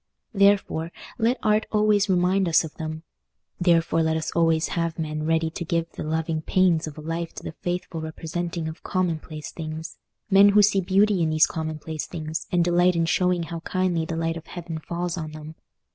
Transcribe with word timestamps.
Therefore, 0.33 0.91
let 1.19 1.37
Art 1.43 1.67
always 1.71 2.09
remind 2.09 2.49
us 2.49 2.63
of 2.63 2.73
them; 2.73 3.03
therefore 3.59 4.01
let 4.01 4.17
us 4.17 4.31
always 4.31 4.69
have 4.69 4.97
men 4.97 5.27
ready 5.27 5.51
to 5.51 5.63
give 5.63 5.91
the 5.91 6.01
loving 6.03 6.41
pains 6.41 6.87
of 6.87 6.97
a 6.97 7.01
life 7.01 7.35
to 7.35 7.43
the 7.43 7.51
faithful 7.51 8.01
representing 8.01 8.67
of 8.67 8.81
commonplace 8.81 9.51
things—men 9.51 10.49
who 10.49 10.63
see 10.63 10.81
beauty 10.81 11.21
in 11.21 11.29
these 11.29 11.45
commonplace 11.45 12.07
things, 12.07 12.47
and 12.51 12.65
delight 12.65 12.95
in 12.95 13.05
showing 13.05 13.43
how 13.43 13.59
kindly 13.59 14.03
the 14.05 14.17
light 14.17 14.37
of 14.37 14.47
heaven 14.47 14.79
falls 14.79 15.19
on 15.19 15.33
them. 15.33 15.53